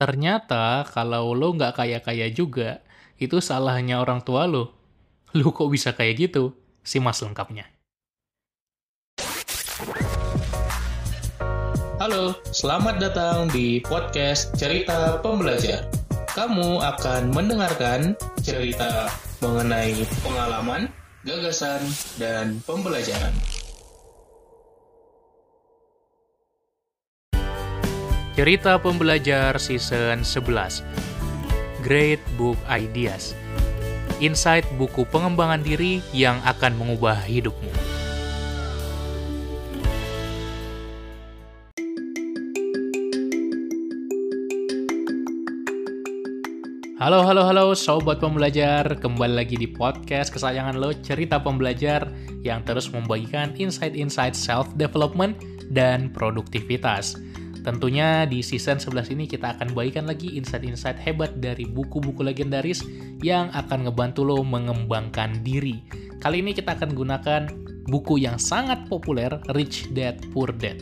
Ternyata 0.00 0.88
kalau 0.88 1.36
lo 1.36 1.52
nggak 1.52 1.76
kaya-kaya 1.76 2.32
juga, 2.32 2.80
itu 3.20 3.36
salahnya 3.36 4.00
orang 4.00 4.24
tua 4.24 4.48
lo. 4.48 4.72
Lo 5.36 5.52
kok 5.52 5.68
bisa 5.68 5.92
kayak 5.92 6.16
gitu? 6.16 6.56
Simas 6.80 7.20
lengkapnya. 7.20 7.68
Halo, 12.00 12.32
selamat 12.48 12.96
datang 12.96 13.52
di 13.52 13.84
podcast 13.84 14.56
Cerita 14.56 15.20
Pembelajar. 15.20 15.84
Kamu 16.32 16.80
akan 16.80 17.36
mendengarkan 17.36 18.16
cerita 18.40 19.12
mengenai 19.44 20.00
pengalaman, 20.24 20.88
gagasan, 21.28 21.84
dan 22.16 22.56
pembelajaran. 22.64 23.36
Cerita 28.30 28.78
Pembelajar 28.78 29.58
Season 29.58 30.22
11 30.22 30.86
Great 31.82 32.22
Book 32.38 32.54
Ideas. 32.70 33.34
Insight 34.22 34.62
buku 34.78 35.02
pengembangan 35.10 35.66
diri 35.66 35.98
yang 36.14 36.38
akan 36.46 36.78
mengubah 36.78 37.18
hidupmu. 37.26 37.74
Halo, 47.02 47.26
halo, 47.26 47.42
halo 47.42 47.74
Sobat 47.74 48.22
Pembelajar. 48.22 48.94
Kembali 48.94 49.42
lagi 49.42 49.58
di 49.58 49.66
podcast 49.66 50.30
kesayangan 50.30 50.78
lo 50.78 50.94
Cerita 51.02 51.42
Pembelajar 51.42 52.06
Yang 52.46 52.60
terus 52.62 52.86
membagikan 52.94 53.58
insight-insight 53.58 54.38
self-development 54.38 55.34
dan 55.74 56.14
produktivitas 56.14 57.18
Tentunya 57.60 58.24
di 58.24 58.40
season 58.40 58.80
11 58.80 59.12
ini 59.12 59.24
kita 59.28 59.56
akan 59.56 59.76
bagikan 59.76 60.08
lagi 60.08 60.32
insight-insight 60.40 60.96
hebat 60.96 61.36
dari 61.44 61.68
buku-buku 61.68 62.24
legendaris 62.24 62.80
yang 63.20 63.52
akan 63.52 63.84
ngebantu 63.84 64.24
lo 64.24 64.40
mengembangkan 64.40 65.44
diri. 65.44 65.84
Kali 66.24 66.40
ini 66.40 66.56
kita 66.56 66.76
akan 66.80 66.96
gunakan 66.96 67.42
buku 67.84 68.24
yang 68.24 68.40
sangat 68.40 68.88
populer, 68.88 69.28
Rich 69.52 69.92
Dad 69.92 70.24
Poor 70.32 70.56
Dad. 70.56 70.80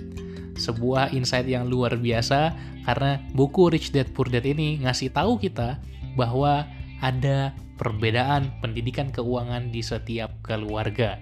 Sebuah 0.54 1.14
insight 1.14 1.50
yang 1.50 1.66
luar 1.66 1.98
biasa 1.98 2.54
karena 2.86 3.22
buku 3.34 3.74
Rich 3.74 3.90
Dad 3.90 4.14
Poor 4.14 4.30
Dad 4.30 4.46
ini 4.46 4.78
ngasih 4.82 5.10
tahu 5.10 5.38
kita 5.38 5.82
bahwa 6.14 6.62
ada 7.02 7.54
perbedaan 7.78 8.54
pendidikan 8.62 9.10
keuangan 9.10 9.70
di 9.74 9.82
setiap 9.82 10.30
keluarga. 10.46 11.18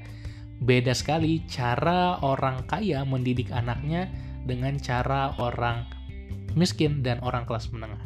Beda 0.57 0.97
sekali 0.97 1.45
cara 1.49 2.17
orang 2.25 2.65
kaya 2.65 3.05
mendidik 3.05 3.53
anaknya 3.53 4.09
dengan 4.47 4.79
cara 4.79 5.35
orang 5.43 5.85
miskin 6.57 7.05
dan 7.05 7.21
orang 7.21 7.45
kelas 7.45 7.69
menengah. 7.75 8.01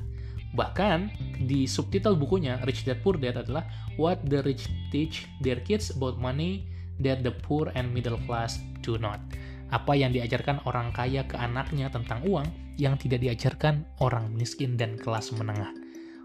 Bahkan 0.50 1.14
di 1.46 1.70
subtitle 1.70 2.18
bukunya 2.18 2.58
Rich 2.66 2.82
Dad 2.82 2.98
Poor 3.06 3.14
Dad 3.14 3.38
adalah 3.38 3.62
What 3.94 4.26
the 4.26 4.42
Rich 4.42 4.66
Teach 4.90 5.30
Their 5.38 5.62
Kids 5.62 5.94
About 5.94 6.18
Money 6.18 6.66
That 6.98 7.22
the 7.22 7.30
Poor 7.30 7.70
and 7.78 7.94
Middle 7.94 8.18
Class 8.26 8.58
Do 8.82 8.98
Not. 8.98 9.22
Apa 9.70 9.94
yang 9.94 10.10
diajarkan 10.10 10.66
orang 10.66 10.90
kaya 10.90 11.22
ke 11.22 11.38
anaknya 11.38 11.86
tentang 11.94 12.26
uang 12.26 12.50
yang 12.74 12.98
tidak 12.98 13.22
diajarkan 13.22 13.86
orang 14.02 14.34
miskin 14.34 14.74
dan 14.74 14.98
kelas 14.98 15.30
menengah. 15.30 15.70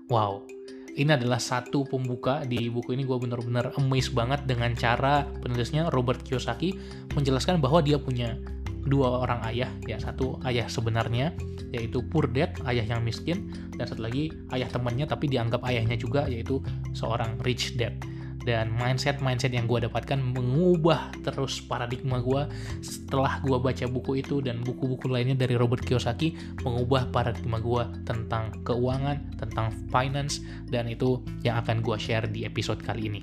Wow, 0.10 0.50
ini 0.96 1.12
adalah 1.12 1.38
satu 1.38 1.84
pembuka 1.84 2.48
di 2.48 2.72
buku 2.72 2.96
ini 2.96 3.04
gue 3.04 3.18
bener-bener 3.20 3.76
amazed 3.76 4.16
banget 4.16 4.48
dengan 4.48 4.72
cara 4.80 5.28
penulisnya 5.44 5.92
Robert 5.92 6.24
Kiyosaki 6.24 6.74
menjelaskan 7.14 7.60
bahwa 7.60 7.84
dia 7.84 8.00
punya 8.00 8.40
dua 8.86 9.26
orang 9.26 9.42
ayah 9.50 9.70
ya 9.90 9.98
satu 9.98 10.38
ayah 10.46 10.70
sebenarnya 10.70 11.34
yaitu 11.74 12.06
poor 12.06 12.30
dad 12.30 12.54
ayah 12.70 12.86
yang 12.86 13.02
miskin 13.02 13.52
dan 13.76 13.90
satu 13.90 14.06
lagi 14.06 14.32
ayah 14.56 14.70
temannya 14.72 15.10
tapi 15.10 15.28
dianggap 15.28 15.66
ayahnya 15.68 16.00
juga 16.00 16.30
yaitu 16.30 16.62
seorang 16.96 17.36
rich 17.44 17.76
dad. 17.76 17.98
Dan 18.46 18.70
mindset 18.78 19.26
mindset 19.26 19.58
yang 19.58 19.66
gue 19.66 19.90
dapatkan 19.90 20.22
mengubah 20.22 21.10
terus 21.26 21.66
paradigma 21.66 22.22
gue 22.22 22.46
setelah 22.86 23.42
gue 23.42 23.58
baca 23.58 23.90
buku 23.90 24.22
itu 24.22 24.38
dan 24.38 24.62
buku-buku 24.62 25.10
lainnya 25.10 25.34
dari 25.34 25.58
Robert 25.58 25.82
Kiyosaki 25.82 26.62
mengubah 26.62 27.10
paradigma 27.10 27.58
gue 27.58 28.06
tentang 28.06 28.54
keuangan 28.62 29.42
tentang 29.42 29.74
finance 29.90 30.46
dan 30.70 30.86
itu 30.86 31.26
yang 31.42 31.58
akan 31.58 31.82
gue 31.82 31.98
share 31.98 32.30
di 32.30 32.46
episode 32.46 32.86
kali 32.86 33.10
ini. 33.10 33.22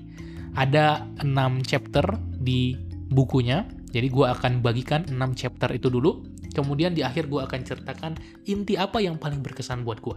Ada 0.59 1.07
6 1.23 1.71
chapter 1.71 2.03
di 2.43 2.75
bukunya 3.15 3.63
jadi 3.93 4.09
gue 4.09 4.27
akan 4.27 4.65
bagikan 4.65 5.05
6 5.05 5.15
chapter 5.37 5.69
itu 5.77 5.93
dulu, 5.93 6.25
kemudian 6.57 6.97
di 6.97 7.05
akhir 7.05 7.29
gue 7.29 7.45
akan 7.45 7.61
ceritakan 7.61 8.13
inti 8.49 8.81
apa 8.81 9.05
yang 9.05 9.21
paling 9.21 9.45
berkesan 9.45 9.85
buat 9.85 10.01
gue. 10.01 10.17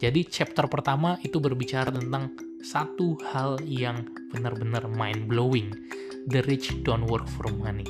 Jadi 0.00 0.24
chapter 0.30 0.64
pertama 0.70 1.18
itu 1.20 1.42
berbicara 1.42 1.92
tentang 1.92 2.32
satu 2.62 3.20
hal 3.34 3.60
yang 3.66 4.06
benar-benar 4.32 4.88
mind 4.88 5.28
blowing. 5.28 5.74
The 6.30 6.46
rich 6.46 6.72
don't 6.86 7.10
work 7.10 7.26
for 7.26 7.50
money. 7.50 7.84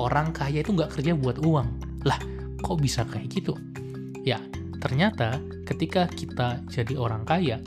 Orang 0.00 0.32
kaya 0.32 0.64
itu 0.64 0.72
nggak 0.72 0.98
kerja 0.98 1.12
buat 1.14 1.38
uang. 1.44 1.68
Lah, 2.08 2.18
kok 2.64 2.80
bisa 2.80 3.04
kayak 3.06 3.28
gitu? 3.30 3.54
Ya, 4.24 4.40
ternyata 4.80 5.38
ketika 5.68 6.08
kita 6.10 6.64
jadi 6.66 6.96
orang 6.98 7.22
kaya, 7.28 7.62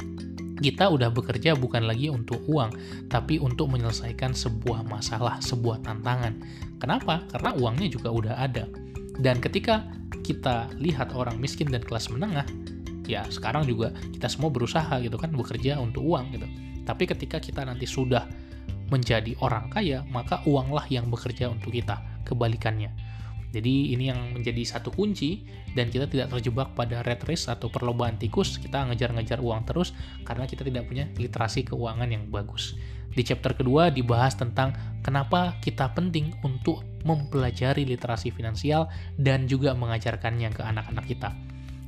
kita 0.55 0.87
udah 0.87 1.11
bekerja 1.11 1.55
bukan 1.55 1.83
lagi 1.83 2.07
untuk 2.07 2.39
uang, 2.47 2.71
tapi 3.11 3.39
untuk 3.43 3.71
menyelesaikan 3.71 4.31
sebuah 4.31 4.87
masalah, 4.87 5.43
sebuah 5.43 5.83
tantangan. 5.83 6.39
Kenapa? 6.79 7.27
Karena 7.27 7.51
uangnya 7.55 7.91
juga 7.91 8.09
udah 8.11 8.35
ada. 8.39 8.67
Dan 9.19 9.39
ketika 9.43 9.83
kita 10.23 10.71
lihat 10.79 11.11
orang 11.15 11.39
miskin 11.39 11.67
dan 11.71 11.83
kelas 11.83 12.07
menengah, 12.11 12.47
ya 13.07 13.27
sekarang 13.27 13.67
juga 13.67 13.91
kita 14.15 14.31
semua 14.31 14.49
berusaha 14.51 14.95
gitu 15.03 15.15
kan 15.19 15.31
bekerja 15.31 15.79
untuk 15.79 16.03
uang 16.03 16.35
gitu. 16.35 16.47
Tapi 16.85 17.03
ketika 17.09 17.41
kita 17.41 17.65
nanti 17.65 17.87
sudah 17.89 18.27
menjadi 18.93 19.33
orang 19.41 19.67
kaya, 19.73 20.05
maka 20.13 20.45
uanglah 20.45 20.85
yang 20.87 21.09
bekerja 21.09 21.49
untuk 21.49 21.73
kita. 21.73 21.99
Kebalikannya. 22.25 22.89
Jadi 23.53 23.95
ini 23.95 24.09
yang 24.11 24.33
menjadi 24.33 24.63
satu 24.65 24.91
kunci 24.91 25.45
dan 25.75 25.91
kita 25.91 26.07
tidak 26.07 26.33
terjebak 26.33 26.73
pada 26.73 27.03
red 27.03 27.23
race 27.27 27.47
atau 27.47 27.67
perlombaan 27.67 28.17
tikus, 28.19 28.57
kita 28.59 28.87
ngejar-ngejar 28.89 29.39
uang 29.39 29.67
terus 29.67 29.95
karena 30.23 30.47
kita 30.49 30.65
tidak 30.65 30.87
punya 30.87 31.05
literasi 31.15 31.63
keuangan 31.67 32.09
yang 32.09 32.27
bagus. 32.27 32.75
Di 33.15 33.23
chapter 33.23 33.55
kedua 33.55 33.87
dibahas 33.95 34.35
tentang 34.35 34.75
kenapa 34.99 35.55
kita 35.63 35.95
penting 35.95 36.35
untuk 36.43 36.83
mempelajari 37.07 37.87
literasi 37.87 38.33
finansial 38.35 38.91
dan 39.15 39.47
juga 39.47 39.71
mengajarkannya 39.71 40.51
ke 40.51 40.59
anak-anak 40.59 41.05
kita. 41.07 41.31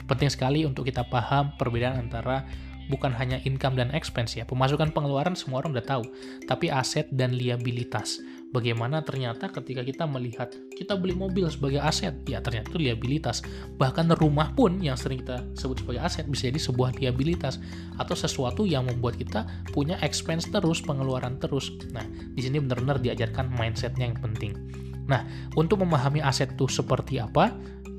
Penting 0.07 0.31
sekali 0.31 0.63
untuk 0.63 0.87
kita 0.87 1.03
paham 1.03 1.51
perbedaan 1.59 1.99
antara 2.07 2.47
bukan 2.87 3.11
hanya 3.11 3.43
income 3.43 3.75
dan 3.75 3.91
expense 3.91 4.39
ya. 4.39 4.47
Pemasukan 4.47 4.95
pengeluaran 4.95 5.35
semua 5.35 5.59
orang 5.59 5.75
udah 5.75 5.83
tahu, 5.83 6.03
tapi 6.47 6.71
aset 6.71 7.11
dan 7.11 7.35
liabilitas 7.35 8.23
bagaimana 8.55 9.03
ternyata 9.03 9.51
ketika 9.51 9.83
kita 9.83 10.03
melihat 10.07 10.51
kita 10.71 10.95
beli 10.95 11.15
mobil 11.15 11.47
sebagai 11.51 11.83
aset, 11.83 12.23
ya 12.27 12.39
ternyata 12.39 12.71
itu 12.71 12.79
liabilitas. 12.79 13.43
Bahkan 13.75 14.15
rumah 14.15 14.55
pun 14.55 14.79
yang 14.79 14.95
sering 14.95 15.23
kita 15.23 15.43
sebut 15.57 15.83
sebagai 15.83 16.01
aset 16.03 16.25
bisa 16.29 16.47
jadi 16.47 16.59
sebuah 16.61 16.95
liabilitas 16.99 17.59
atau 17.99 18.15
sesuatu 18.15 18.63
yang 18.63 18.87
membuat 18.87 19.19
kita 19.19 19.47
punya 19.75 19.99
expense 19.99 20.47
terus, 20.47 20.79
pengeluaran 20.79 21.41
terus. 21.41 21.73
Nah, 21.91 22.05
di 22.07 22.41
sini 22.43 22.63
benar-benar 22.63 23.03
diajarkan 23.03 23.51
mindsetnya 23.57 24.07
yang 24.07 24.19
penting. 24.19 24.55
Nah, 25.07 25.23
untuk 25.55 25.83
memahami 25.83 26.19
aset 26.23 26.51
itu 26.55 26.67
seperti 26.67 27.19
apa, 27.19 27.51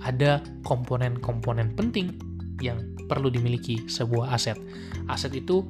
ada 0.04 0.40
komponen-komponen 0.64 1.72
penting 1.74 2.14
yang 2.60 2.78
perlu 3.08 3.32
dimiliki 3.32 3.88
sebuah 3.88 4.36
aset. 4.36 4.56
Aset 5.08 5.32
itu 5.36 5.64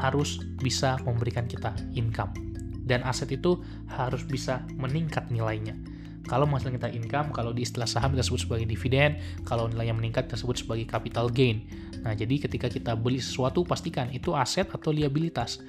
harus 0.00 0.40
bisa 0.56 0.96
memberikan 1.04 1.44
kita 1.44 1.76
income 1.92 2.49
dan 2.90 3.06
aset 3.06 3.30
itu 3.30 3.62
harus 3.86 4.26
bisa 4.26 4.66
meningkat 4.74 5.30
nilainya. 5.30 5.78
Kalau 6.26 6.46
masalah 6.46 6.78
kita 6.78 6.90
income, 6.94 7.34
kalau 7.34 7.50
di 7.50 7.66
istilah 7.66 7.90
saham 7.90 8.14
kita 8.14 8.26
sebut 8.26 8.46
sebagai 8.46 8.66
dividen, 8.66 9.18
kalau 9.46 9.70
nilainya 9.70 9.94
meningkat 9.94 10.30
kita 10.30 10.38
sebut 10.38 10.62
sebagai 10.62 10.86
capital 10.86 11.26
gain. 11.26 11.66
Nah, 12.02 12.14
jadi 12.14 12.46
ketika 12.46 12.70
kita 12.70 12.94
beli 12.94 13.18
sesuatu 13.18 13.66
pastikan 13.66 14.10
itu 14.14 14.34
aset 14.34 14.70
atau 14.70 14.94
liabilitas. 14.94 15.62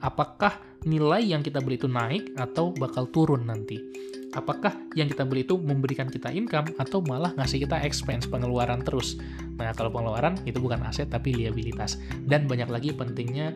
Apakah 0.00 0.60
nilai 0.84 1.24
yang 1.24 1.40
kita 1.40 1.60
beli 1.64 1.80
itu 1.80 1.88
naik 1.88 2.36
atau 2.36 2.72
bakal 2.76 3.08
turun 3.08 3.48
nanti? 3.48 3.80
Apakah 4.36 4.76
yang 4.92 5.08
kita 5.08 5.24
beli 5.24 5.48
itu 5.48 5.56
memberikan 5.56 6.08
kita 6.12 6.28
income 6.28 6.76
atau 6.76 7.00
malah 7.00 7.32
ngasih 7.36 7.64
kita 7.64 7.80
expense 7.84 8.28
pengeluaran 8.28 8.84
terus? 8.84 9.16
Nah, 9.60 9.72
kalau 9.72 9.92
pengeluaran 9.92 10.36
itu 10.44 10.60
bukan 10.60 10.80
aset 10.84 11.08
tapi 11.12 11.32
liabilitas. 11.32 12.00
Dan 12.24 12.48
banyak 12.48 12.68
lagi 12.68 12.92
pentingnya 12.92 13.52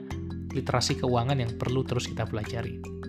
literasi 0.52 1.00
keuangan 1.00 1.40
yang 1.40 1.52
perlu 1.56 1.86
terus 1.88 2.04
kita 2.04 2.28
pelajari 2.28 2.99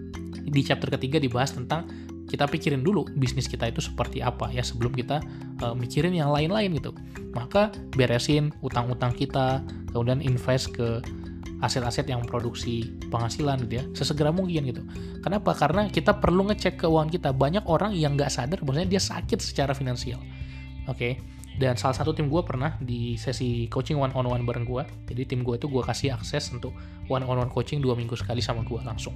di 0.45 0.61
chapter 0.65 0.89
ketiga 0.93 1.21
dibahas 1.21 1.53
tentang 1.53 1.87
kita 2.31 2.47
pikirin 2.47 2.79
dulu 2.79 3.03
bisnis 3.19 3.51
kita 3.51 3.67
itu 3.67 3.83
seperti 3.83 4.23
apa 4.23 4.47
ya 4.55 4.63
sebelum 4.63 4.95
kita 4.95 5.19
uh, 5.59 5.75
mikirin 5.75 6.15
yang 6.15 6.31
lain-lain 6.31 6.71
gitu. 6.79 6.95
Maka 7.35 7.75
beresin 7.91 8.55
utang-utang 8.63 9.11
kita, 9.11 9.59
kemudian 9.91 10.23
invest 10.23 10.71
ke 10.71 11.03
aset-aset 11.61 12.09
yang 12.09 12.23
produksi 12.25 12.89
penghasilan 13.11 13.67
gitu 13.67 13.73
ya, 13.79 13.85
sesegera 13.93 14.31
mungkin 14.31 14.63
gitu. 14.65 14.81
Kenapa? 15.21 15.53
Karena 15.53 15.91
kita 15.91 16.17
perlu 16.17 16.49
ngecek 16.49 16.81
keuangan 16.81 17.11
kita. 17.11 17.29
Banyak 17.35 17.67
orang 17.67 17.93
yang 17.93 18.15
nggak 18.15 18.31
sadar 18.31 18.63
bahwasanya 18.63 18.97
dia 18.97 19.01
sakit 19.03 19.37
secara 19.43 19.75
finansial. 19.75 20.23
Oke. 20.87 20.97
Okay? 20.97 21.13
dan 21.59 21.75
salah 21.75 21.93
satu 21.93 22.15
tim 22.15 22.31
gue 22.31 22.41
pernah 22.47 22.79
di 22.79 23.19
sesi 23.19 23.67
coaching 23.67 23.99
one 23.99 24.15
on 24.15 24.23
one 24.23 24.41
bareng 24.47 24.63
gue 24.63 24.83
jadi 25.11 25.27
tim 25.27 25.43
gue 25.43 25.59
itu 25.59 25.67
gue 25.67 25.83
kasih 25.83 26.15
akses 26.15 26.47
untuk 26.55 26.71
one 27.11 27.27
on 27.27 27.43
one 27.43 27.51
coaching 27.51 27.83
dua 27.83 27.93
minggu 27.97 28.15
sekali 28.15 28.39
sama 28.39 28.63
gue 28.63 28.79
langsung 28.79 29.11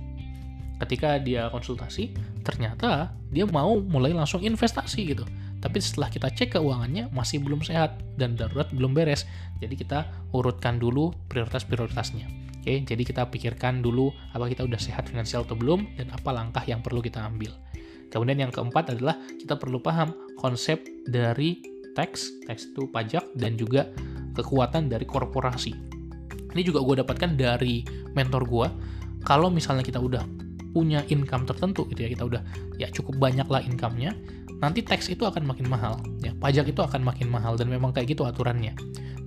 ketika 0.84 1.22
dia 1.22 1.48
konsultasi 1.54 2.12
ternyata 2.44 3.14
dia 3.32 3.48
mau 3.48 3.80
mulai 3.80 4.12
langsung 4.12 4.44
investasi 4.44 5.16
gitu 5.16 5.24
tapi 5.64 5.82
setelah 5.82 6.12
kita 6.12 6.30
cek 6.30 6.60
keuangannya 6.60 7.10
masih 7.16 7.42
belum 7.42 7.64
sehat 7.64 7.98
dan 8.20 8.36
darurat 8.36 8.70
belum 8.76 8.92
beres 8.94 9.24
jadi 9.64 9.74
kita 9.74 10.00
urutkan 10.36 10.78
dulu 10.78 11.16
prioritas-prioritasnya 11.32 12.28
oke 12.62 12.74
jadi 12.86 13.04
kita 13.04 13.28
pikirkan 13.32 13.80
dulu 13.80 14.12
apa 14.36 14.52
kita 14.52 14.68
udah 14.68 14.78
sehat 14.78 15.08
finansial 15.10 15.48
atau 15.48 15.58
belum 15.58 15.96
dan 15.96 16.12
apa 16.12 16.30
langkah 16.36 16.62
yang 16.68 16.84
perlu 16.84 17.00
kita 17.00 17.24
ambil 17.24 17.56
Kemudian 18.16 18.48
yang 18.48 18.52
keempat 18.54 18.96
adalah 18.96 19.20
kita 19.36 19.60
perlu 19.60 19.84
paham 19.84 20.16
konsep 20.40 20.80
dari 21.04 21.60
tax, 22.00 22.32
tax 22.48 22.72
itu 22.72 22.88
pajak, 22.88 23.28
dan 23.36 23.60
juga 23.60 23.92
kekuatan 24.40 24.88
dari 24.88 25.04
korporasi. 25.04 25.76
Ini 26.56 26.62
juga 26.64 26.80
gue 26.80 27.04
dapatkan 27.04 27.36
dari 27.36 27.84
mentor 28.16 28.48
gue. 28.48 28.68
Kalau 29.28 29.52
misalnya 29.52 29.84
kita 29.84 30.00
udah 30.00 30.24
punya 30.76 31.08
income 31.08 31.48
tertentu 31.48 31.88
gitu 31.88 32.04
ya, 32.04 32.10
kita 32.12 32.28
udah 32.28 32.44
ya 32.76 32.92
cukup 32.92 33.16
banyak 33.16 33.48
lah 33.48 33.64
income-nya, 33.64 34.12
nanti 34.60 34.84
tax 34.84 35.08
itu 35.08 35.24
akan 35.24 35.48
makin 35.48 35.72
mahal. 35.72 35.96
Ya, 36.20 36.36
pajak 36.36 36.68
itu 36.68 36.84
akan 36.84 37.00
makin 37.00 37.32
mahal 37.32 37.56
dan 37.56 37.72
memang 37.72 37.96
kayak 37.96 38.12
gitu 38.12 38.28
aturannya. 38.28 38.76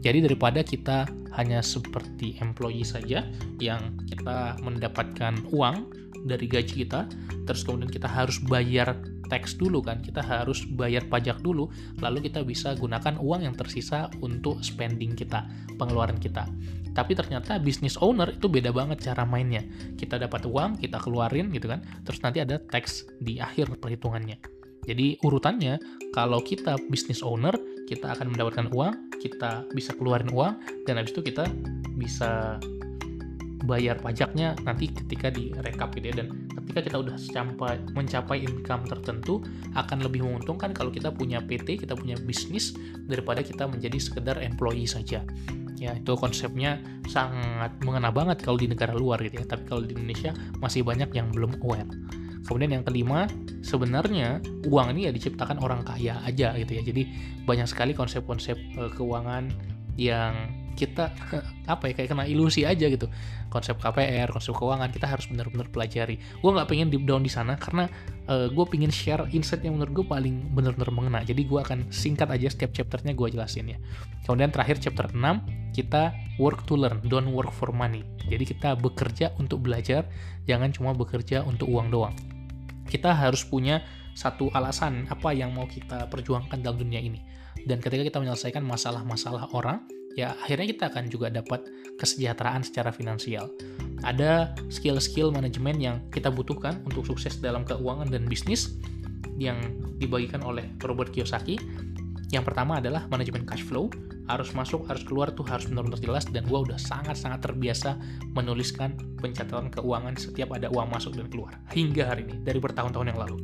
Jadi 0.04 0.28
daripada 0.28 0.60
kita 0.60 1.08
hanya 1.40 1.64
seperti 1.64 2.36
employee 2.44 2.84
saja 2.84 3.24
yang 3.58 3.96
kita 4.06 4.60
mendapatkan 4.60 5.40
uang 5.50 5.88
dari 6.28 6.44
gaji 6.44 6.84
kita, 6.84 7.08
terus 7.48 7.64
kemudian 7.64 7.88
kita 7.88 8.06
harus 8.06 8.36
bayar 8.44 8.94
tax 9.28 9.54
dulu 9.54 9.84
kan, 9.84 10.00
kita 10.00 10.24
harus 10.24 10.64
bayar 10.74 11.04
pajak 11.06 11.44
dulu, 11.44 11.68
lalu 12.00 12.26
kita 12.26 12.42
bisa 12.42 12.74
gunakan 12.74 13.20
uang 13.20 13.44
yang 13.44 13.54
tersisa 13.54 14.08
untuk 14.24 14.64
spending 14.64 15.14
kita, 15.14 15.46
pengeluaran 15.76 16.16
kita. 16.18 16.48
Tapi 16.96 17.14
ternyata 17.14 17.62
business 17.62 17.94
owner 18.02 18.34
itu 18.34 18.50
beda 18.50 18.74
banget 18.74 19.06
cara 19.06 19.22
mainnya. 19.22 19.62
Kita 19.94 20.18
dapat 20.18 20.48
uang, 20.48 20.82
kita 20.82 20.98
keluarin 20.98 21.52
gitu 21.54 21.70
kan, 21.70 21.84
terus 22.02 22.18
nanti 22.24 22.42
ada 22.42 22.58
tax 22.58 23.06
di 23.22 23.38
akhir 23.38 23.78
perhitungannya. 23.78 24.40
Jadi 24.88 25.20
urutannya, 25.20 25.76
kalau 26.16 26.40
kita 26.40 26.80
business 26.88 27.20
owner, 27.20 27.52
kita 27.86 28.16
akan 28.16 28.32
mendapatkan 28.32 28.72
uang, 28.72 29.20
kita 29.20 29.68
bisa 29.76 29.92
keluarin 29.94 30.32
uang, 30.32 30.84
dan 30.88 30.96
habis 30.96 31.12
itu 31.12 31.20
kita 31.20 31.44
bisa 31.94 32.56
bayar 33.66 33.98
pajaknya 33.98 34.54
nanti 34.62 34.90
ketika 34.92 35.32
direkap 35.34 35.90
gitu 35.98 36.14
ya. 36.14 36.22
Dan 36.22 36.46
ketika 36.62 36.80
kita 36.84 36.96
udah 37.02 37.16
sampai 37.18 37.82
mencapai 37.96 38.44
income 38.44 38.86
tertentu 38.86 39.42
akan 39.74 40.04
lebih 40.04 40.22
menguntungkan 40.22 40.70
kalau 40.70 40.94
kita 40.94 41.10
punya 41.10 41.42
PT 41.42 41.82
kita 41.82 41.98
punya 41.98 42.14
bisnis 42.22 42.76
daripada 43.08 43.42
kita 43.42 43.66
menjadi 43.66 43.98
sekedar 43.98 44.38
employee 44.38 44.86
saja. 44.86 45.26
Ya 45.78 45.94
itu 45.94 46.12
konsepnya 46.18 46.82
sangat 47.06 47.74
mengena 47.86 48.10
banget 48.10 48.42
kalau 48.42 48.58
di 48.58 48.66
negara 48.66 48.94
luar 48.94 49.22
gitu 49.22 49.42
ya. 49.42 49.46
Tapi 49.46 49.64
kalau 49.66 49.82
di 49.82 49.94
Indonesia 49.94 50.34
masih 50.58 50.82
banyak 50.86 51.10
yang 51.14 51.30
belum 51.30 51.62
aware. 51.62 51.88
Kemudian 52.46 52.80
yang 52.80 52.84
kelima 52.86 53.28
sebenarnya 53.60 54.40
uang 54.64 54.96
ini 54.96 55.10
ya 55.10 55.12
diciptakan 55.12 55.60
orang 55.60 55.84
kaya 55.84 56.16
aja 56.24 56.56
gitu 56.56 56.80
ya. 56.80 56.82
Jadi 56.82 57.02
banyak 57.44 57.68
sekali 57.68 57.92
konsep-konsep 57.92 58.56
uh, 58.80 58.90
keuangan 58.96 59.52
yang 59.98 60.34
kita 60.78 61.10
apa 61.66 61.90
ya 61.90 61.92
kayak 61.98 62.14
kena 62.14 62.24
ilusi 62.30 62.62
aja 62.62 62.86
gitu. 62.86 63.10
Konsep 63.50 63.82
KPR 63.82 64.30
konsep 64.30 64.54
keuangan 64.54 64.94
kita 64.94 65.10
harus 65.10 65.26
benar-benar 65.26 65.66
pelajari. 65.74 66.22
Gue 66.38 66.50
nggak 66.54 66.70
pengen 66.70 66.94
deep 66.94 67.02
down 67.02 67.26
di 67.26 67.32
sana 67.32 67.58
karena 67.58 67.90
uh, 68.30 68.46
gue 68.46 68.64
pengen 68.70 68.94
share 68.94 69.26
insight 69.34 69.66
yang 69.66 69.74
menurut 69.74 70.04
gue 70.04 70.06
paling 70.06 70.54
benar-benar 70.54 70.94
mengena. 70.94 71.20
Jadi 71.26 71.42
gue 71.42 71.58
akan 71.58 71.90
singkat 71.90 72.30
aja 72.30 72.46
setiap 72.54 72.70
chapternya 72.70 73.18
gue 73.18 73.34
jelasin 73.34 73.74
ya. 73.74 73.78
Kemudian 74.22 74.54
terakhir 74.54 74.78
chapter 74.78 75.10
6 75.10 75.74
kita 75.74 76.14
work 76.38 76.62
to 76.70 76.78
learn 76.78 77.02
don't 77.10 77.34
work 77.34 77.50
for 77.50 77.74
money. 77.74 78.06
Jadi 78.30 78.54
kita 78.54 78.78
bekerja 78.78 79.34
untuk 79.42 79.66
belajar 79.66 80.06
jangan 80.46 80.70
cuma 80.70 80.94
bekerja 80.94 81.42
untuk 81.42 81.66
uang 81.66 81.90
doang. 81.90 82.14
Kita 82.86 83.12
harus 83.12 83.42
punya 83.44 83.82
satu 84.16 84.50
alasan 84.54 85.06
apa 85.10 85.30
yang 85.34 85.52
mau 85.54 85.66
kita 85.68 86.06
perjuangkan 86.08 86.62
dalam 86.62 86.78
dunia 86.78 87.02
ini. 87.02 87.20
Dan 87.66 87.82
ketika 87.82 88.02
kita 88.06 88.18
menyelesaikan 88.22 88.62
masalah-masalah 88.62 89.50
orang 89.52 89.97
ya 90.18 90.34
akhirnya 90.34 90.66
kita 90.74 90.84
akan 90.90 91.06
juga 91.06 91.30
dapat 91.30 91.70
kesejahteraan 91.94 92.66
secara 92.66 92.90
finansial. 92.90 93.46
Ada 94.02 94.58
skill-skill 94.66 95.30
manajemen 95.30 95.78
yang 95.78 95.96
kita 96.10 96.26
butuhkan 96.34 96.82
untuk 96.82 97.06
sukses 97.06 97.38
dalam 97.38 97.62
keuangan 97.62 98.10
dan 98.10 98.26
bisnis 98.26 98.74
yang 99.38 99.58
dibagikan 100.02 100.42
oleh 100.42 100.66
Robert 100.82 101.14
Kiyosaki. 101.14 101.54
Yang 102.34 102.44
pertama 102.50 102.82
adalah 102.82 103.06
manajemen 103.08 103.46
cash 103.46 103.64
flow, 103.64 103.88
harus 104.28 104.52
masuk, 104.52 104.84
harus 104.84 105.00
keluar 105.06 105.32
tuh 105.32 105.46
harus 105.48 105.64
benar-benar 105.70 106.02
jelas 106.02 106.28
dan 106.28 106.44
gue 106.44 106.58
udah 106.60 106.76
sangat-sangat 106.76 107.40
terbiasa 107.40 107.96
menuliskan 108.36 108.98
pencatatan 109.22 109.72
keuangan 109.72 110.18
setiap 110.18 110.52
ada 110.52 110.68
uang 110.68 110.92
masuk 110.92 111.16
dan 111.16 111.32
keluar 111.32 111.56
hingga 111.72 112.04
hari 112.04 112.28
ini 112.28 112.36
dari 112.44 112.60
bertahun-tahun 112.60 113.06
yang 113.14 113.20
lalu. 113.22 113.38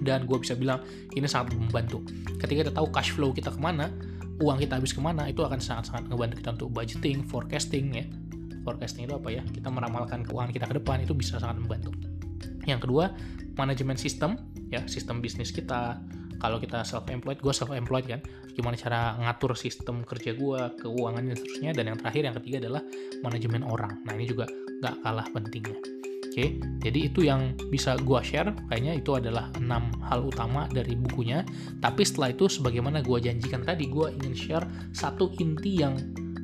Dan 0.00 0.24
gue 0.24 0.38
bisa 0.40 0.56
bilang 0.56 0.80
ini 1.12 1.28
sangat 1.28 1.52
membantu. 1.56 2.00
Ketika 2.40 2.68
kita 2.68 2.72
tahu 2.72 2.88
cash 2.88 3.12
flow 3.12 3.36
kita 3.36 3.52
ke 3.52 3.60
mana, 3.60 3.92
uang 4.40 4.58
kita 4.60 4.76
habis 4.76 4.92
ke 4.92 5.00
mana 5.00 5.28
itu 5.30 5.40
akan 5.40 5.60
sangat-sangat 5.60 6.12
ngebantu 6.12 6.34
kita 6.40 6.50
untuk 6.56 6.68
budgeting, 6.72 7.24
forecasting 7.24 7.86
ya. 7.94 8.04
Forecasting 8.66 9.06
itu 9.06 9.14
apa 9.14 9.28
ya? 9.30 9.42
Kita 9.46 9.70
meramalkan 9.70 10.26
keuangan 10.26 10.50
kita 10.52 10.66
ke 10.68 10.74
depan 10.82 11.00
itu 11.00 11.14
bisa 11.14 11.38
sangat 11.38 11.62
membantu. 11.62 11.94
Yang 12.66 12.90
kedua, 12.90 13.14
manajemen 13.54 13.94
sistem 13.96 14.36
ya, 14.68 14.84
sistem 14.90 15.22
bisnis 15.22 15.54
kita. 15.54 16.02
Kalau 16.36 16.60
kita 16.60 16.84
self-employed, 16.84 17.40
gue 17.40 17.54
self-employed 17.54 18.06
kan, 18.12 18.20
gimana 18.52 18.76
cara 18.76 19.16
ngatur 19.24 19.56
sistem 19.56 20.04
kerja 20.04 20.36
gue, 20.36 20.60
keuangan 20.84 21.32
dan 21.32 21.36
seterusnya. 21.38 21.70
Dan 21.72 21.84
yang 21.94 21.96
terakhir, 21.96 22.22
yang 22.28 22.36
ketiga 22.36 22.56
adalah 22.60 22.82
manajemen 23.24 23.64
orang. 23.64 24.04
Nah 24.04 24.12
ini 24.12 24.28
juga 24.28 24.44
nggak 24.84 25.00
kalah 25.00 25.26
pentingnya. 25.32 25.95
Oke, 26.36 26.60
jadi 26.84 27.08
itu 27.08 27.24
yang 27.24 27.56
bisa 27.72 27.96
gue 27.96 28.20
share. 28.20 28.52
Kayaknya 28.68 29.00
itu 29.00 29.16
adalah 29.16 29.48
enam 29.56 29.88
hal 30.04 30.20
utama 30.20 30.68
dari 30.68 30.92
bukunya. 30.92 31.40
Tapi 31.80 32.04
setelah 32.04 32.36
itu, 32.36 32.44
sebagaimana 32.44 33.00
gue 33.00 33.16
janjikan 33.24 33.64
tadi, 33.64 33.88
gue 33.88 34.12
ingin 34.20 34.36
share 34.36 34.68
satu 34.92 35.32
inti 35.40 35.80
yang 35.80 35.96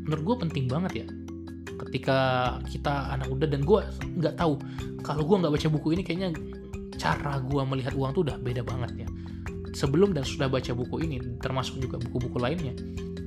menurut 0.08 0.24
gue 0.24 0.36
penting 0.48 0.64
banget 0.64 1.04
ya. 1.04 1.06
Ketika 1.76 2.18
kita 2.72 3.12
anak 3.12 3.36
muda 3.36 3.44
dan 3.44 3.68
gue 3.68 3.84
nggak 4.16 4.40
tahu 4.40 4.56
kalau 5.04 5.28
gue 5.28 5.36
nggak 5.44 5.60
baca 5.60 5.68
buku 5.68 5.88
ini, 5.92 6.00
kayaknya 6.00 6.40
cara 6.96 7.36
gue 7.44 7.60
melihat 7.60 7.92
uang 7.92 8.16
tuh 8.16 8.24
udah 8.24 8.40
beda 8.40 8.64
banget 8.64 9.04
ya. 9.04 9.08
Sebelum 9.76 10.16
dan 10.16 10.24
sudah 10.24 10.48
baca 10.48 10.72
buku 10.72 11.04
ini, 11.04 11.20
termasuk 11.36 11.84
juga 11.84 12.00
buku-buku 12.00 12.40
lainnya, 12.40 12.72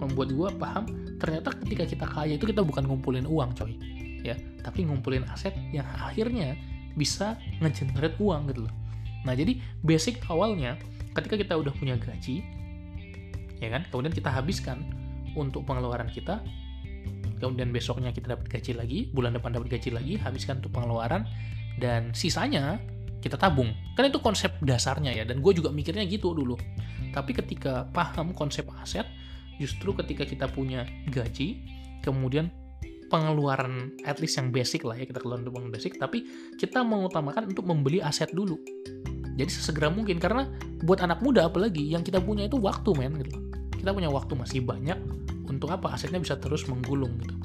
membuat 0.01 0.33
gue 0.33 0.49
paham 0.57 0.89
ternyata 1.21 1.53
ketika 1.61 1.85
kita 1.85 2.05
kaya 2.09 2.33
itu 2.41 2.49
kita 2.49 2.65
bukan 2.65 2.89
ngumpulin 2.89 3.29
uang, 3.29 3.53
coy 3.53 3.77
ya 4.25 4.35
tapi 4.65 4.81
ngumpulin 4.87 5.23
aset 5.29 5.53
yang 5.69 5.85
akhirnya 6.01 6.57
bisa 6.97 7.37
ngegenerate 7.61 8.17
uang 8.17 8.49
gitu 8.49 8.65
loh. 8.65 8.73
Nah 9.27 9.37
jadi 9.37 9.59
basic 9.85 10.25
awalnya 10.25 10.79
ketika 11.13 11.35
kita 11.37 11.53
udah 11.55 11.73
punya 11.75 11.95
gaji 11.99 12.41
ya 13.61 13.69
kan 13.71 13.87
kemudian 13.93 14.11
kita 14.11 14.27
habiskan 14.33 14.83
untuk 15.37 15.63
pengeluaran 15.63 16.09
kita 16.11 16.43
kemudian 17.39 17.71
besoknya 17.71 18.11
kita 18.15 18.35
dapat 18.35 18.47
gaji 18.47 18.71
lagi 18.75 18.99
bulan 19.11 19.35
depan 19.35 19.53
dapat 19.55 19.79
gaji 19.79 19.89
lagi 19.95 20.13
habiskan 20.19 20.63
untuk 20.63 20.75
pengeluaran 20.75 21.27
dan 21.79 22.15
sisanya 22.15 22.79
kita 23.19 23.41
tabung. 23.41 23.73
Kan 23.97 24.13
itu 24.13 24.21
konsep 24.21 24.53
dasarnya 24.61 25.09
ya 25.09 25.25
dan 25.25 25.41
gue 25.41 25.51
juga 25.57 25.73
mikirnya 25.73 26.05
gitu 26.05 26.37
dulu. 26.37 26.53
Tapi 27.09 27.31
ketika 27.33 27.89
paham 27.89 28.37
konsep 28.37 28.69
aset 28.77 29.07
justru 29.57 29.95
ketika 29.97 30.27
kita 30.27 30.45
punya 30.51 30.85
gaji 31.09 31.63
kemudian 32.05 32.51
pengeluaran 33.07 33.93
at 34.03 34.17
least 34.21 34.37
yang 34.41 34.49
basic 34.49 34.83
lah 34.83 34.97
ya 34.97 35.05
kita 35.05 35.21
keluar 35.21 35.41
untuk 35.41 35.55
pengeluaran 35.57 35.75
basic. 35.75 35.97
Tapi 35.97 36.25
kita 36.57 36.81
mengutamakan 36.81 37.51
untuk 37.51 37.65
membeli 37.65 37.99
aset 38.01 38.31
dulu. 38.33 38.57
Jadi 39.35 39.51
sesegera 39.51 39.91
mungkin 39.91 40.15
karena 40.15 40.47
buat 40.87 41.03
anak 41.03 41.19
muda 41.19 41.51
apalagi 41.51 41.83
yang 41.83 42.01
kita 42.01 42.23
punya 42.23 42.47
itu 42.47 42.55
waktu 42.55 42.89
men 42.95 43.19
gitu. 43.19 43.35
Kita 43.75 43.91
punya 43.91 44.07
waktu 44.07 44.33
masih 44.33 44.63
banyak 44.63 44.97
untuk 45.45 45.69
apa? 45.75 45.91
Asetnya 45.93 46.17
bisa 46.23 46.39
terus 46.39 46.65
menggulung 46.71 47.19
gitu. 47.19 47.35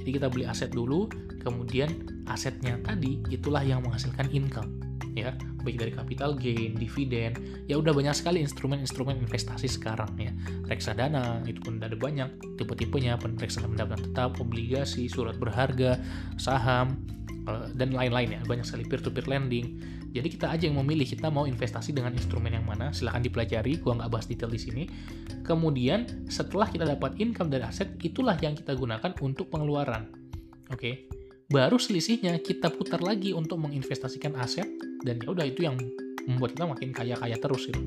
Jadi 0.00 0.10
kita 0.16 0.26
beli 0.32 0.48
aset 0.48 0.72
dulu 0.72 1.06
kemudian 1.44 1.92
asetnya 2.28 2.80
tadi 2.80 3.20
itulah 3.28 3.60
yang 3.60 3.84
menghasilkan 3.84 4.28
income 4.32 4.77
ya 5.18 5.34
baik 5.68 5.76
dari 5.84 5.92
capital 5.92 6.32
gain, 6.38 6.72
dividen, 6.78 7.36
ya 7.68 7.76
udah 7.76 7.92
banyak 7.92 8.16
sekali 8.16 8.40
instrumen-instrumen 8.40 9.20
investasi 9.20 9.68
sekarang 9.68 10.08
ya. 10.16 10.32
Reksadana 10.70 11.44
itu 11.44 11.60
pun 11.60 11.76
ada 11.82 11.92
banyak 11.92 12.56
tipe-tipenya, 12.56 13.20
reksadana 13.20 13.76
pendapatan 13.76 14.02
tetap, 14.08 14.30
obligasi, 14.40 15.10
surat 15.10 15.36
berharga, 15.36 16.00
saham 16.40 17.02
eh, 17.44 17.68
dan 17.76 17.92
lain-lain 17.92 18.38
ya. 18.38 18.40
Banyak 18.48 18.64
sekali 18.64 18.88
peer-to-peer 18.88 19.28
lending. 19.28 19.66
Jadi 20.08 20.28
kita 20.32 20.48
aja 20.48 20.64
yang 20.64 20.80
memilih 20.80 21.04
kita 21.04 21.28
mau 21.28 21.44
investasi 21.44 21.92
dengan 21.92 22.16
instrumen 22.16 22.56
yang 22.56 22.64
mana, 22.64 22.94
silahkan 22.96 23.20
dipelajari, 23.20 23.76
gua 23.76 24.00
nggak 24.00 24.08
bahas 24.08 24.24
detail 24.24 24.48
di 24.48 24.60
sini. 24.62 24.82
Kemudian 25.44 26.24
setelah 26.32 26.64
kita 26.72 26.88
dapat 26.88 27.20
income 27.20 27.52
dari 27.52 27.68
aset, 27.68 27.92
itulah 28.00 28.40
yang 28.40 28.56
kita 28.56 28.72
gunakan 28.72 29.12
untuk 29.20 29.52
pengeluaran. 29.52 30.08
Oke, 30.72 30.80
okay? 30.80 30.94
Baru 31.48 31.80
selisihnya 31.80 32.36
kita 32.44 32.68
putar 32.68 33.00
lagi 33.00 33.32
untuk 33.32 33.56
menginvestasikan 33.64 34.36
aset 34.36 34.68
dan 35.00 35.16
ya 35.16 35.32
udah 35.32 35.48
itu 35.48 35.64
yang 35.64 35.80
membuat 36.28 36.52
kita 36.52 36.66
makin 36.68 36.90
kaya-kaya 36.92 37.40
terus 37.40 37.72
gitu. 37.72 37.80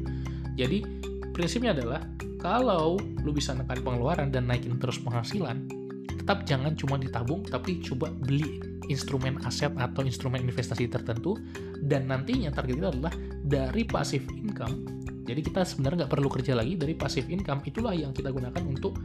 Jadi 0.57 0.81
prinsipnya 1.29 1.77
adalah 1.77 2.01
kalau 2.41 2.97
lu 2.97 3.29
bisa 3.29 3.53
nekan 3.53 3.85
pengeluaran 3.85 4.33
dan 4.33 4.49
naikin 4.49 4.81
terus 4.81 4.97
penghasilan, 4.97 5.69
tetap 6.09 6.41
jangan 6.49 6.73
cuma 6.73 6.97
ditabung, 6.97 7.45
tapi 7.45 7.77
coba 7.85 8.09
beli 8.09 8.57
instrumen 8.89 9.37
aset 9.45 9.69
atau 9.77 10.01
instrumen 10.01 10.41
investasi 10.41 10.89
tertentu, 10.89 11.37
dan 11.85 12.09
nantinya 12.09 12.49
target 12.49 12.81
kita 12.81 12.89
adalah 12.97 13.13
dari 13.45 13.85
passive 13.85 14.25
income. 14.33 15.05
Jadi 15.21 15.37
kita 15.45 15.61
sebenarnya 15.61 16.09
nggak 16.09 16.13
perlu 16.17 16.33
kerja 16.33 16.57
lagi 16.57 16.73
dari 16.73 16.97
passive 16.97 17.29
income, 17.29 17.61
itulah 17.61 17.93
yang 17.93 18.09
kita 18.09 18.33
gunakan 18.33 18.65
untuk 18.65 18.97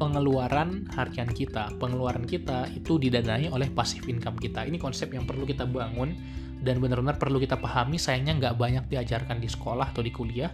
pengeluaran 0.00 0.88
harian 0.96 1.28
kita. 1.28 1.76
Pengeluaran 1.76 2.24
kita 2.24 2.72
itu 2.72 2.96
didanai 2.96 3.52
oleh 3.52 3.68
passive 3.68 4.08
income 4.08 4.40
kita. 4.40 4.64
Ini 4.64 4.80
konsep 4.80 5.12
yang 5.12 5.28
perlu 5.28 5.44
kita 5.44 5.68
bangun 5.68 6.16
dan 6.64 6.80
benar-benar 6.80 7.20
perlu 7.20 7.36
kita 7.36 7.60
pahami. 7.60 8.00
Sayangnya 8.00 8.40
nggak 8.40 8.54
banyak 8.56 8.84
diajarkan 8.88 9.36
di 9.36 9.52
sekolah 9.52 9.92
atau 9.92 10.00
di 10.00 10.08
kuliah. 10.08 10.48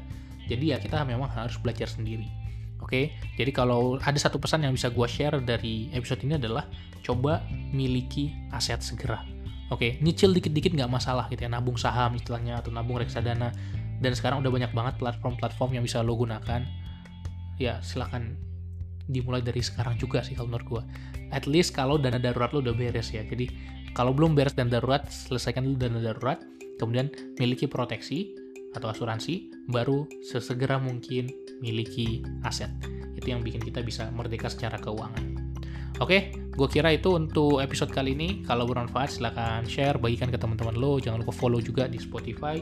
Jadi 0.50 0.74
ya 0.74 0.82
kita 0.82 1.06
memang 1.06 1.30
harus 1.30 1.54
belajar 1.62 1.86
sendiri. 1.86 2.26
Oke, 2.82 3.16
jadi 3.40 3.50
kalau 3.54 3.96
ada 3.98 4.18
satu 4.20 4.36
pesan 4.36 4.66
yang 4.66 4.74
bisa 4.76 4.92
gue 4.92 5.08
share 5.08 5.40
dari 5.40 5.88
episode 5.96 6.20
ini 6.26 6.36
adalah 6.36 6.68
coba 7.00 7.40
miliki 7.72 8.30
aset 8.52 8.84
segera. 8.84 9.24
Oke, 9.72 9.98
nyicil 9.98 10.30
dikit-dikit 10.30 10.70
nggak 10.76 10.92
masalah 10.92 11.26
gitu 11.32 11.42
ya, 11.42 11.50
nabung 11.50 11.74
saham 11.74 12.14
istilahnya 12.14 12.62
atau 12.62 12.70
nabung 12.70 13.02
reksadana. 13.02 13.50
Dan 13.98 14.12
sekarang 14.12 14.44
udah 14.44 14.52
banyak 14.52 14.70
banget 14.76 14.94
platform-platform 15.00 15.80
yang 15.80 15.82
bisa 15.82 16.04
lo 16.04 16.14
gunakan. 16.14 16.62
Ya, 17.56 17.80
silakan 17.80 18.36
dimulai 19.06 19.42
dari 19.42 19.62
sekarang 19.62 19.94
juga 19.98 20.22
sih 20.22 20.34
kalau 20.34 20.50
menurut 20.50 20.68
gue. 20.68 20.82
At 21.30 21.46
least 21.46 21.74
kalau 21.74 21.98
dana 21.98 22.18
darurat 22.18 22.54
lo 22.54 22.62
udah 22.62 22.74
beres 22.74 23.10
ya. 23.10 23.22
Jadi 23.26 23.50
kalau 23.94 24.12
belum 24.12 24.36
beres 24.36 24.54
dana 24.54 24.68
darurat, 24.68 25.06
selesaikan 25.08 25.64
dulu 25.64 25.76
dana 25.78 25.98
darurat, 26.02 26.38
kemudian 26.78 27.08
miliki 27.40 27.64
proteksi 27.66 28.36
atau 28.76 28.92
asuransi, 28.92 29.48
baru 29.72 30.04
sesegera 30.20 30.76
mungkin 30.76 31.32
miliki 31.64 32.20
aset. 32.44 32.68
Itu 33.16 33.32
yang 33.32 33.40
bikin 33.40 33.64
kita 33.64 33.80
bisa 33.80 34.12
merdeka 34.12 34.52
secara 34.52 34.76
keuangan. 34.76 35.46
Oke, 35.96 36.28
gue 36.52 36.68
kira 36.68 36.92
itu 36.92 37.16
untuk 37.16 37.64
episode 37.64 37.88
kali 37.88 38.12
ini. 38.12 38.44
Kalau 38.44 38.68
bermanfaat, 38.68 39.16
silahkan 39.16 39.64
share, 39.64 39.96
bagikan 39.96 40.28
ke 40.28 40.36
teman-teman 40.36 40.76
lo. 40.76 41.00
Jangan 41.00 41.24
lupa 41.24 41.32
follow 41.32 41.56
juga 41.56 41.88
di 41.88 41.96
Spotify. 41.96 42.60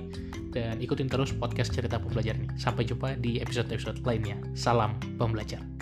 Dan 0.55 0.79
ikutin 0.79 1.11
terus 1.11 1.35
podcast 1.35 1.75
cerita 1.75 1.99
pembelajar 1.99 2.39
ini. 2.39 2.47
Sampai 2.55 2.87
jumpa 2.87 3.19
di 3.19 3.43
episode-episode 3.43 4.07
lainnya. 4.07 4.39
Salam 4.55 4.95
pembelajar. 5.19 5.74